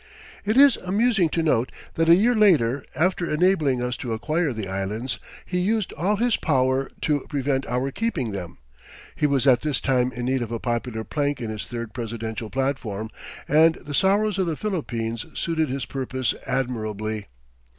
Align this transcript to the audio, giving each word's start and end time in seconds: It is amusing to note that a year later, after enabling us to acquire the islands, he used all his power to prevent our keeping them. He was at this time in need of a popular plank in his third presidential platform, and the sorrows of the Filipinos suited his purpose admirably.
It 0.45 0.57
is 0.57 0.77
amusing 0.77 1.29
to 1.29 1.43
note 1.43 1.71
that 1.93 2.09
a 2.09 2.15
year 2.15 2.33
later, 2.33 2.83
after 2.95 3.31
enabling 3.31 3.83
us 3.83 3.95
to 3.97 4.13
acquire 4.13 4.51
the 4.51 4.67
islands, 4.67 5.19
he 5.45 5.59
used 5.59 5.93
all 5.93 6.15
his 6.15 6.37
power 6.37 6.89
to 7.01 7.19
prevent 7.29 7.67
our 7.67 7.91
keeping 7.91 8.31
them. 8.31 8.57
He 9.15 9.27
was 9.27 9.45
at 9.45 9.61
this 9.61 9.79
time 9.79 10.11
in 10.11 10.25
need 10.25 10.41
of 10.41 10.51
a 10.51 10.57
popular 10.57 11.03
plank 11.03 11.39
in 11.39 11.51
his 11.51 11.67
third 11.67 11.93
presidential 11.93 12.49
platform, 12.49 13.11
and 13.47 13.75
the 13.75 13.93
sorrows 13.93 14.39
of 14.39 14.47
the 14.47 14.57
Filipinos 14.57 15.27
suited 15.35 15.69
his 15.69 15.85
purpose 15.85 16.33
admirably. 16.47 17.27